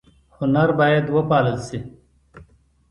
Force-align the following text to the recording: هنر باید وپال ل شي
هنر 0.37 0.69
باید 0.79 1.05
وپال 1.15 1.45
ل 1.55 1.57
شي 1.67 1.79